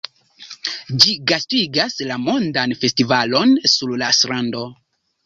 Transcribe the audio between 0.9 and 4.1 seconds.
Ĝi gastigas la Mondan Festivalon sur la